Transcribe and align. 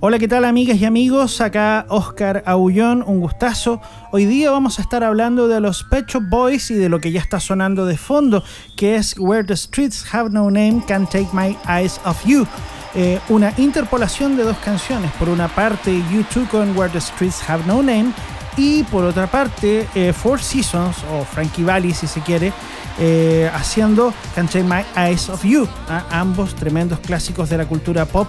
Hola, 0.00 0.20
¿qué 0.20 0.28
tal 0.28 0.44
amigas 0.44 0.76
y 0.78 0.84
amigos? 0.84 1.40
Acá 1.40 1.84
Oscar 1.88 2.44
Aullón, 2.46 3.02
un 3.04 3.18
gustazo. 3.18 3.80
Hoy 4.12 4.26
día 4.26 4.52
vamos 4.52 4.78
a 4.78 4.82
estar 4.82 5.02
hablando 5.02 5.48
de 5.48 5.58
los 5.58 5.82
Pet 5.82 6.06
Boys 6.30 6.70
y 6.70 6.74
de 6.74 6.88
lo 6.88 7.00
que 7.00 7.10
ya 7.10 7.20
está 7.20 7.40
sonando 7.40 7.84
de 7.84 7.96
fondo, 7.96 8.44
que 8.76 8.94
es 8.94 9.16
Where 9.18 9.42
the 9.42 9.56
Streets 9.56 10.06
Have 10.14 10.30
No 10.30 10.52
Name, 10.52 10.84
Can't 10.86 11.10
Take 11.10 11.30
My 11.32 11.56
Eyes 11.68 12.00
Off 12.04 12.24
You. 12.24 12.46
Eh, 12.94 13.18
una 13.28 13.52
interpolación 13.56 14.36
de 14.36 14.44
dos 14.44 14.56
canciones. 14.58 15.10
Por 15.18 15.28
una 15.28 15.48
parte, 15.48 16.00
YouTube 16.12 16.48
con 16.48 16.78
Where 16.78 16.92
the 16.92 17.00
Streets 17.00 17.50
Have 17.50 17.64
No 17.66 17.82
Name 17.82 18.12
y 18.56 18.84
por 18.84 19.02
otra 19.02 19.26
parte, 19.26 19.88
eh, 19.96 20.12
Four 20.12 20.40
Seasons 20.40 20.98
o 21.12 21.24
Frankie 21.24 21.64
Valli 21.64 21.92
si 21.92 22.06
se 22.06 22.20
quiere, 22.20 22.52
eh, 23.00 23.50
haciendo 23.52 24.14
Can't 24.36 24.48
Take 24.48 24.64
My 24.64 24.84
Eyes 24.96 25.28
Off 25.28 25.44
You, 25.44 25.66
ambos 26.10 26.54
tremendos 26.54 27.00
clásicos 27.00 27.50
de 27.50 27.58
la 27.58 27.66
cultura 27.66 28.04
pop 28.04 28.28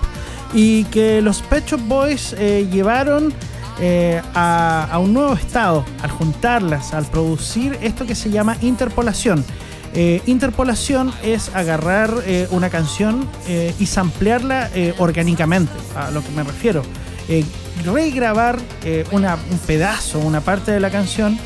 y 0.54 0.84
que 0.86 1.22
los 1.22 1.42
Pet 1.42 1.66
Shop 1.66 1.82
Boys 1.88 2.36
eh, 2.38 2.68
llevaron 2.72 3.34
eh, 3.80 4.22
a, 4.34 4.98
un 5.02 5.14
nuevo 5.14 5.34
estado 5.34 5.86
al 6.02 6.12
juntarlas, 6.12 6.94
al 6.94 7.06
producir 7.06 7.78
esto 7.82 8.06
que 8.06 8.16
se 8.16 8.30
llama 8.30 8.58
interpolación. 8.62 9.44
Eh, 9.94 10.22
interpolación 10.28 11.12
es 11.24 11.54
agarrar 11.56 12.14
una 12.52 12.70
canción 12.70 13.28
y 13.80 13.86
samplearla 13.88 14.70
orgánicamente, 15.00 15.74
a 15.96 16.12
lo 16.12 16.22
que 16.24 16.30
me 16.32 16.44
refiero. 16.44 16.84
regrabar 17.84 18.60
un 19.12 19.60
pedazo, 19.66 20.20
una 20.20 20.42
parte 20.42 20.72
de 20.72 20.80
la 20.80 20.92
canción 20.92 21.40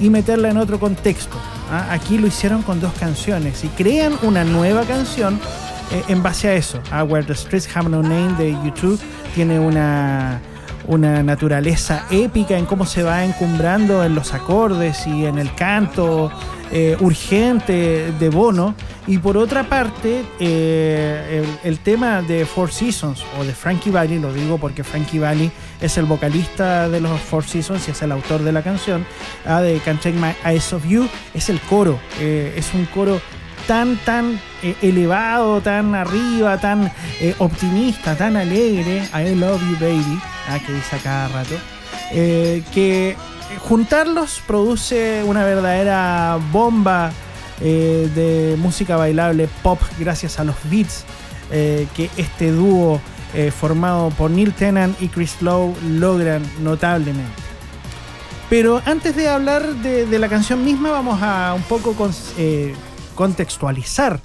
y 0.00 0.10
meterla 0.10 0.50
en 0.50 0.56
otro 0.58 0.78
contexto. 0.78 1.36
¿ah? 1.70 1.88
Aquí 1.90 2.18
lo 2.18 2.26
hicieron 2.26 2.62
con 2.62 2.80
dos 2.80 2.92
canciones 2.94 3.64
y 3.64 3.68
crean 3.68 4.14
una 4.22 4.44
nueva 4.44 4.82
canción 4.84 5.34
eh, 5.34 5.65
en 6.08 6.22
base 6.22 6.48
a 6.48 6.54
eso, 6.54 6.80
a 6.90 7.04
Where 7.04 7.26
the 7.26 7.34
Streets 7.34 7.68
Have 7.74 7.88
No 7.88 8.02
Name 8.02 8.34
de 8.38 8.52
YouTube 8.64 9.00
tiene 9.34 9.58
una, 9.58 10.40
una 10.86 11.22
naturaleza 11.22 12.06
épica 12.10 12.56
en 12.56 12.66
cómo 12.66 12.86
se 12.86 13.02
va 13.02 13.24
encumbrando 13.24 14.04
en 14.04 14.14
los 14.14 14.32
acordes 14.34 15.06
y 15.06 15.26
en 15.26 15.38
el 15.38 15.54
canto 15.54 16.30
eh, 16.72 16.96
urgente 17.00 18.12
de 18.18 18.28
Bono. 18.28 18.74
Y 19.06 19.18
por 19.18 19.36
otra 19.36 19.68
parte, 19.68 20.24
eh, 20.40 21.44
el, 21.62 21.78
tema 21.78 22.22
de 22.22 22.44
Four 22.44 22.72
Seasons 22.72 23.24
o 23.38 23.44
de 23.44 23.52
Frankie 23.52 23.90
Valli, 23.90 24.18
lo 24.18 24.32
digo 24.32 24.58
porque 24.58 24.82
Frankie 24.82 25.20
Valli 25.20 25.50
es 25.80 25.96
el 25.96 26.06
vocalista 26.06 26.88
de 26.88 27.00
los 27.00 27.20
Four 27.20 27.44
Seasons 27.44 27.86
y 27.86 27.92
es 27.92 28.02
el 28.02 28.10
autor 28.10 28.42
de 28.42 28.50
la 28.50 28.62
canción, 28.62 29.06
ah, 29.44 29.60
de 29.60 29.78
Can't 29.78 30.00
Take 30.00 30.18
My 30.18 30.34
Eyes 30.44 30.72
Off 30.72 30.84
You, 30.88 31.08
es 31.34 31.48
el 31.50 31.60
coro. 31.60 32.00
es 32.20 32.74
un 32.74 32.86
coro 32.86 33.20
tan, 33.68 33.96
tan 33.98 34.40
eh, 34.62 34.74
elevado, 34.80 35.60
tan 35.60 35.94
arriba, 35.94 36.58
tan 36.58 36.90
eh, 37.20 37.34
optimista, 37.38 38.16
tan 38.16 38.36
alegre, 38.36 39.06
I 39.14 39.34
love 39.34 39.60
you 39.70 39.76
baby, 39.78 40.18
ah, 40.48 40.58
que 40.58 40.72
dice 40.72 40.96
a 40.96 40.98
cada 40.98 41.28
rato, 41.28 41.54
eh, 42.12 42.62
que 42.72 43.16
juntarlos 43.60 44.42
produce 44.46 45.22
una 45.24 45.44
verdadera 45.44 46.38
bomba 46.50 47.12
de 47.58 48.54
música 48.58 48.96
bailable 48.96 49.48
pop 49.62 49.80
gracias 49.98 50.38
a 50.38 50.44
los 50.44 50.56
beats 50.64 51.06
que 51.50 52.10
este 52.18 52.52
dúo 52.52 53.00
formado 53.58 54.10
por 54.10 54.30
Neil 54.30 54.52
Tennant 54.52 55.00
y 55.00 55.08
Chris 55.08 55.40
Lowe 55.40 55.74
logran 55.88 56.42
notablemente. 56.60 57.42
Pero 58.50 58.82
antes 58.84 59.16
de 59.16 59.30
hablar 59.30 59.74
de, 59.76 60.18
la 60.18 60.28
canción 60.28 60.62
misma, 60.66 60.90
vamos 60.90 61.22
a 61.22 61.54
un 61.54 61.62
poco 61.62 61.94
con, 61.94 62.12
contextualizar. 63.16 64.20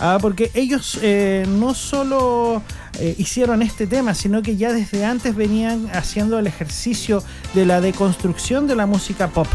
¿Ah? 0.00 0.18
porque 0.20 0.50
ellos 0.54 0.98
eh, 1.02 1.44
no 1.48 1.74
solo 1.74 2.62
eh, 2.98 3.14
hicieron 3.18 3.62
este 3.62 3.86
tema, 3.86 4.14
sino 4.14 4.42
que 4.42 4.56
ya 4.56 4.72
desde 4.72 5.04
antes 5.04 5.34
venían 5.34 5.88
haciendo 5.92 6.38
el 6.38 6.46
ejercicio 6.46 7.22
de 7.54 7.66
la 7.66 7.80
deconstrucción 7.80 8.66
de 8.66 8.76
la 8.76 8.86
música 8.86 9.28
pop. 9.28 9.46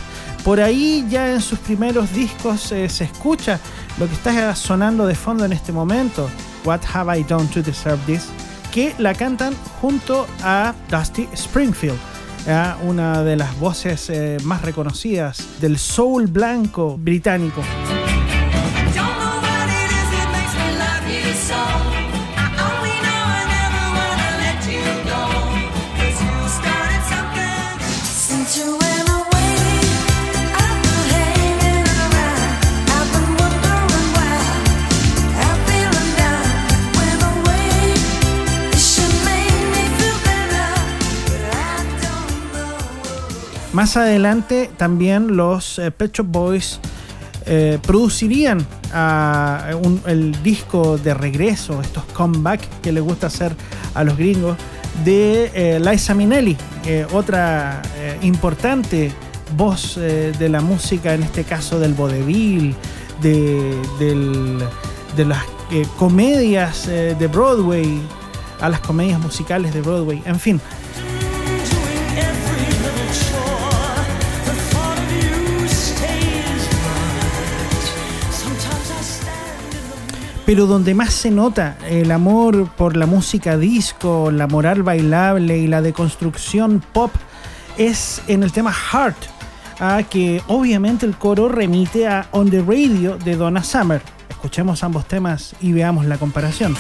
Por 0.44 0.60
ahí 0.60 1.06
ya 1.10 1.32
en 1.32 1.42
sus 1.42 1.60
primeros 1.60 2.14
discos 2.14 2.72
eh, 2.72 2.90
se 2.90 3.04
escucha 3.06 3.60
lo 4.00 4.08
que 4.08 4.14
está 4.14 4.56
sonando 4.56 5.06
de 5.06 5.16
fondo 5.16 5.46
en 5.46 5.54
este 5.54 5.72
momento, 5.72 6.30
What 6.66 6.82
Have 6.94 7.20
I 7.20 7.24
Done 7.24 7.48
to 7.54 7.62
Deserve 7.62 8.02
This, 8.06 8.28
que 8.72 8.96
la 8.98 9.14
cantan 9.14 9.54
junto 9.82 10.28
a 10.44 10.74
Dusty 10.90 11.28
Springfield. 11.34 11.98
una 12.84 13.24
de 13.24 13.36
las 13.36 13.60
voces 13.60 14.12
más 14.44 14.64
reconocidas 14.64 15.46
del 15.60 15.78
soul 15.78 16.26
blanco 16.26 16.98
británico. 16.98 17.62
Más 43.92 43.98
adelante 43.98 44.72
también 44.78 45.36
los 45.36 45.78
eh, 45.78 45.92
Pet 45.92 46.14
Shop 46.16 46.26
Boys 46.26 46.80
eh, 47.46 47.78
producirían 47.86 48.66
ah, 48.94 49.70
el 50.06 50.42
disco 50.42 50.98
de 50.98 51.14
regreso, 51.14 51.82
estos 51.82 52.06
comeback 52.14 52.62
que 52.82 52.94
les 52.94 53.04
gusta 53.04 53.28
hacer 53.28 53.54
a 53.94 54.06
los 54.06 54.16
gringos, 54.16 54.56
de 55.04 55.52
eh, 55.54 55.80
Liza 55.82 56.14
Minnelli, 56.14 56.56
otra 57.12 57.82
importante 58.22 59.12
voz 59.58 59.96
de 59.98 60.48
la 60.48 60.62
música, 60.62 61.14
en 61.14 61.24
este 61.24 61.44
caso 61.44 61.78
del 61.78 61.94
vodevil, 61.94 62.74
de, 63.22 63.76
de 65.18 65.26
las 65.26 65.44
comedias 65.98 66.88
de 66.88 67.28
Broadway, 67.28 68.00
a 68.62 68.70
las 68.70 68.80
comedias 68.80 69.20
musicales 69.20 69.74
de 69.74 69.82
Broadway, 69.82 70.24
en 70.26 70.40
fin. 70.40 70.62
Pero 80.52 80.66
donde 80.66 80.94
más 80.94 81.14
se 81.14 81.32
nota 81.32 81.78
el 81.90 82.12
amor 82.12 82.68
por 82.72 82.98
la 82.98 83.06
música 83.06 83.58
disco, 83.58 84.32
la 84.32 84.48
moral 84.48 84.84
bailable 84.84 85.58
y 85.58 85.66
la 85.66 85.82
deconstrucción 85.82 86.84
pop 86.92 87.10
es 87.78 88.22
en 88.28 88.44
el 88.44 88.52
tema 88.52 88.74
Heart, 88.74 89.16
a 89.80 90.04
que 90.04 90.42
obviamente 90.48 91.06
el 91.06 91.16
coro 91.16 91.48
remite 91.48 92.06
a 92.06 92.28
On 92.32 92.50
the 92.50 92.62
Radio 92.62 93.18
de 93.18 93.38
Donna 93.38 93.64
Summer. 93.64 94.02
Escuchemos 94.28 94.84
ambos 94.84 95.06
temas 95.06 95.56
y 95.62 95.72
veamos 95.72 96.06
la 96.06 96.18
comparación. 96.18 96.76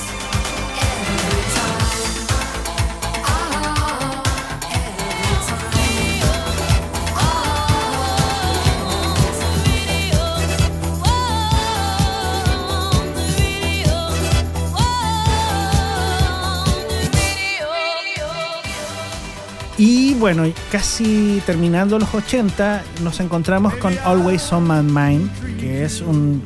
Bueno, 20.21 20.43
casi 20.71 21.41
terminando 21.47 21.97
los 21.97 22.13
80, 22.13 22.83
nos 23.03 23.19
encontramos 23.19 23.73
con 23.77 23.97
Always 24.03 24.53
on 24.53 24.67
My 24.67 24.83
Mind, 24.83 25.31
que 25.59 25.83
es 25.83 25.99
un 25.99 26.43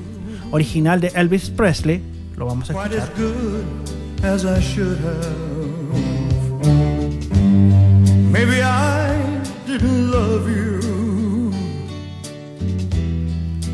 original 0.51 1.01
de 1.01 1.09
Elvis 1.09 1.49
Presley. 1.49 2.01
Lo 2.37 2.45
vamos 2.45 2.69
a 2.69 2.87
escuchar. 2.87 3.11
Maybe 8.31 8.61
I 8.61 9.41
didn't 9.67 10.09
love 10.09 10.47
you 10.47 11.51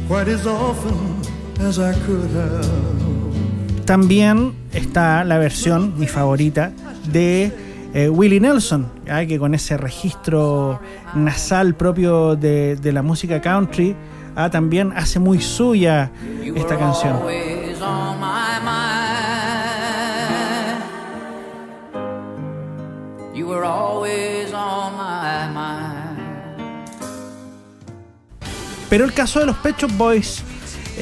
quite 0.08 0.28
as 0.34 0.48
often 0.48 1.22
as 1.64 1.78
I 1.78 1.94
could 2.08 2.36
have. 2.36 3.86
También 3.86 4.54
está 4.74 5.24
la 5.24 5.38
versión, 5.38 5.94
mi 6.00 6.08
favorita, 6.08 6.72
de 7.12 7.71
eh, 7.94 8.10
Willie 8.10 8.40
Nelson, 8.40 8.88
que 9.28 9.38
con 9.38 9.54
ese 9.54 9.78
registro 9.78 10.80
nasal 11.14 11.76
propio 11.76 12.36
de, 12.36 12.78
la 12.84 13.02
música 13.02 13.42
country, 13.42 13.96
ah, 14.36 14.50
también 14.50 14.94
hace 14.96 15.20
muy 15.20 15.42
suya 15.42 16.12
esta 16.56 16.78
canción. 16.78 17.20
Pero 28.90 29.06
el 29.06 29.14
caso 29.14 29.40
de 29.40 29.46
los 29.46 29.56
Pet 29.58 29.76
Boys 29.98 30.44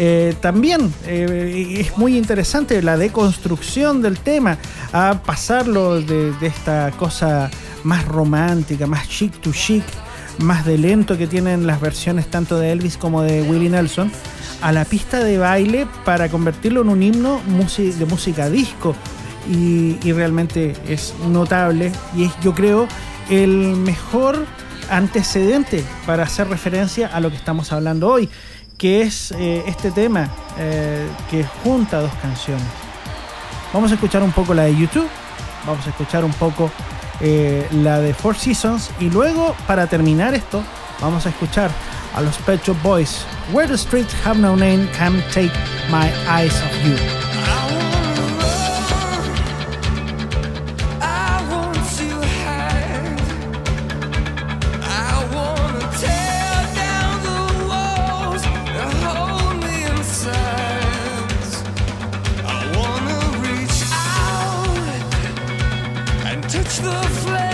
Eh, 0.01 0.33
también 0.39 0.93
eh, 1.05 1.75
es 1.77 1.97
muy 1.97 2.17
interesante 2.17 2.81
la 2.81 2.95
deconstrucción 2.95 4.01
del 4.01 4.17
tema, 4.17 4.57
a 4.93 5.21
pasarlo 5.25 5.99
de, 5.99 6.33
esta 6.41 6.89
cosa 6.91 7.51
más 7.83 8.05
romántica, 8.05 8.87
más 8.87 9.09
chic 9.09 9.41
to 9.41 9.51
chic, 9.51 9.83
más 10.37 10.65
de 10.65 10.77
lento 10.77 11.17
que 11.17 11.27
tienen 11.27 11.67
las 11.67 11.81
versiones 11.81 12.31
tanto 12.31 12.57
de 12.57 12.71
Elvis 12.71 12.95
como 12.95 13.23
de 13.23 13.41
Willie 13.41 13.69
Nelson, 13.69 14.09
a 14.61 14.71
la 14.71 14.85
pista 14.85 15.21
de 15.21 15.37
baile 15.37 15.85
para 16.05 16.29
convertirlo 16.29 16.79
en 16.79 16.87
un 16.87 17.03
himno 17.03 17.41
de 17.77 18.05
música 18.05 18.49
disco. 18.49 18.95
Y, 19.51 19.97
y 20.01 20.13
realmente 20.13 20.75
es 20.87 21.13
notable 21.27 21.91
y 22.15 22.23
es, 22.23 22.31
yo 22.41 22.53
creo, 22.53 22.87
el 23.29 23.75
mejor 23.75 24.45
antecedente 24.89 25.83
para 26.05 26.23
hacer 26.23 26.47
referencia 26.47 27.07
a 27.07 27.19
lo 27.19 27.29
que 27.29 27.35
estamos 27.35 27.73
hablando 27.73 28.07
hoy 28.07 28.29
que 28.79 29.01
es 29.01 29.31
eh, 29.33 29.63
este 29.67 29.91
tema 29.91 30.29
eh, 30.57 31.07
que 31.29 31.45
junta 31.63 31.99
dos 31.99 32.13
canciones. 32.21 32.65
Vamos 33.71 33.91
a 33.91 33.95
escuchar 33.95 34.23
un 34.23 34.31
poco 34.31 34.55
la 34.55 34.63
de 34.63 34.75
YouTube, 34.75 35.07
vamos 35.67 35.85
a 35.85 35.89
escuchar 35.89 36.25
un 36.25 36.33
poco 36.33 36.71
eh, 37.19 37.67
la 37.83 37.99
de 37.99 38.15
Four 38.15 38.35
Seasons 38.35 38.89
y 38.99 39.11
luego, 39.11 39.53
para 39.67 39.85
terminar 39.85 40.33
esto, 40.33 40.63
vamos 41.01 41.27
a 41.27 41.29
escuchar 41.29 41.69
a 42.15 42.21
los 42.21 42.37
Pet 42.37 42.61
Boys, 42.81 43.25
Where 43.53 43.67
the 43.67 43.77
Streets 43.77 44.15
Have 44.25 44.39
No 44.39 44.55
Name, 44.55 44.89
Can't 44.97 45.23
Take 45.33 45.51
My 45.91 46.09
Eyes 46.27 46.55
Off 46.63 46.83
You. 46.83 47.28
the 66.77 66.91
flame. 67.21 67.48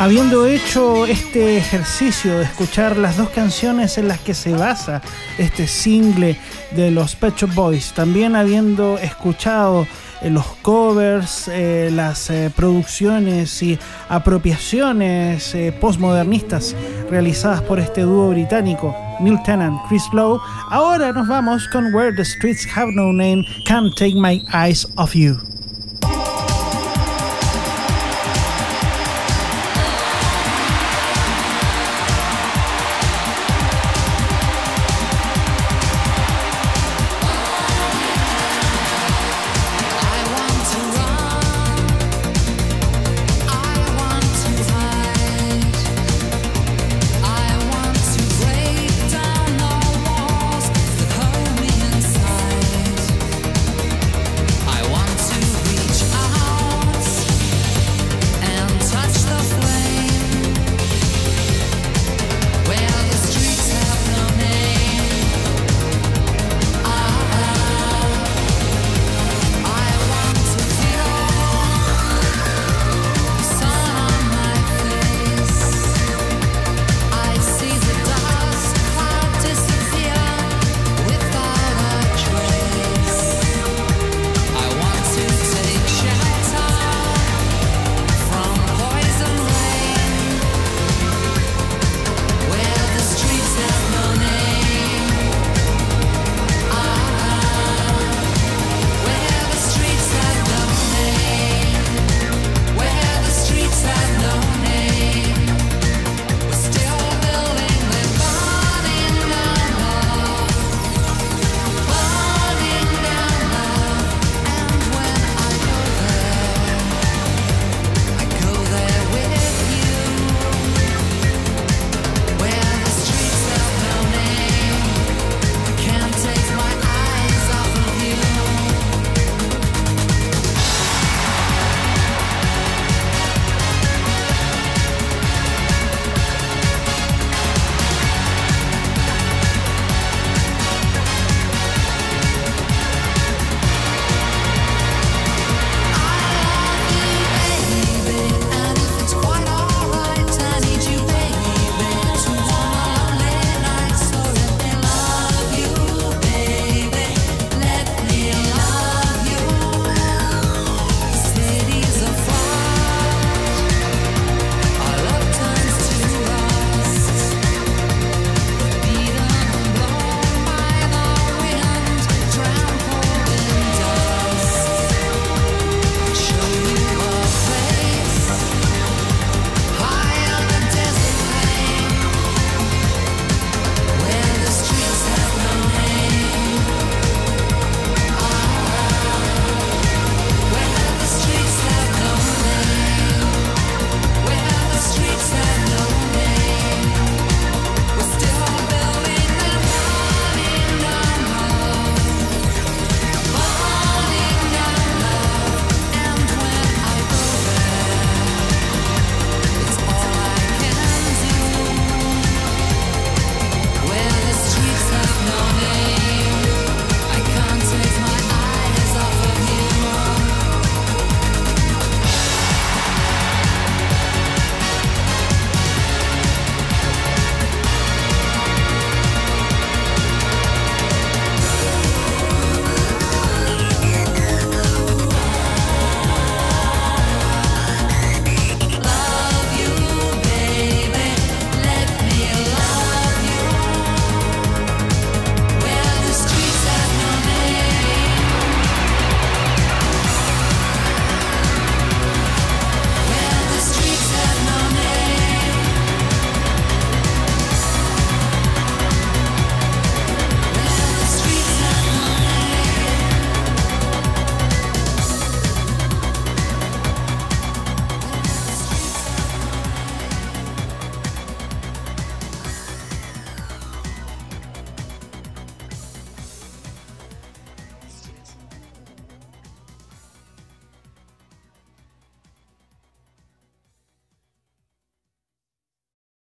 Habiendo 0.00 0.46
hecho 0.46 1.06
este 1.06 1.56
ejercicio 1.56 2.38
de 2.38 2.44
escuchar 2.44 2.96
las 2.96 3.16
dos 3.16 3.30
canciones 3.30 3.98
en 3.98 4.06
las 4.06 4.20
que 4.20 4.32
se 4.32 4.52
basa 4.52 5.02
este 5.38 5.66
single 5.66 6.38
de 6.70 6.92
los 6.92 7.16
Pet 7.16 7.34
Shop 7.34 7.52
Boys, 7.52 7.92
también 7.94 8.36
habiendo 8.36 8.96
escuchado 8.98 9.88
eh, 10.22 10.30
los 10.30 10.46
covers, 10.62 11.48
eh, 11.48 11.90
las 11.92 12.30
eh, 12.30 12.52
producciones 12.54 13.60
y 13.60 13.76
apropiaciones 14.08 15.56
postmodernistas 15.80 16.76
realizadas 17.10 17.62
por 17.62 17.80
este 17.80 18.02
dúo 18.02 18.30
británico, 18.30 18.94
Neil 19.18 19.42
Tennant, 19.44 19.80
Chris 19.88 20.04
Lowe, 20.12 20.40
ahora 20.70 21.12
nos 21.12 21.26
vamos 21.26 21.66
con 21.72 21.92
Where 21.92 22.12
the 22.12 22.24
Streets 22.24 22.68
Have 22.76 22.92
No 22.92 23.12
Name, 23.12 23.44
Can't 23.66 23.92
Take 23.96 24.14
My 24.14 24.44
Eyes 24.54 24.86
Off 24.94 25.16
You. 25.16 25.47